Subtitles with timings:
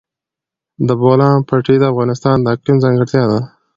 [0.87, 3.39] د بولان پټي د افغانستان د اقلیم ځانګړتیا ده.